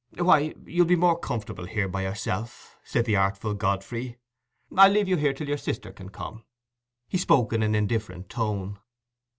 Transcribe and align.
"Why, 0.17 0.55
you'll 0.65 0.87
be 0.87 0.95
more 0.95 1.19
comfortable 1.19 1.65
here 1.67 1.87
by 1.87 2.01
yourself," 2.01 2.75
said 2.83 3.05
the 3.05 3.17
artful 3.17 3.53
Godfrey: 3.53 4.17
"I'll 4.75 4.89
leave 4.91 5.07
you 5.07 5.15
here 5.15 5.31
till 5.31 5.47
your 5.47 5.59
sister 5.59 5.91
can 5.91 6.09
come." 6.09 6.43
He 7.07 7.19
spoke 7.19 7.53
in 7.53 7.61
an 7.61 7.75
indifferent 7.75 8.27
tone. 8.27 8.79